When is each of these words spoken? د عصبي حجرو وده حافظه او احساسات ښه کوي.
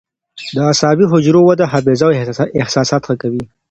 د 0.55 0.57
عصبي 0.69 1.05
حجرو 1.11 1.39
وده 1.49 1.65
حافظه 1.71 2.03
او 2.05 2.11
احساسات 2.61 3.01
ښه 3.07 3.15
کوي. 3.21 3.43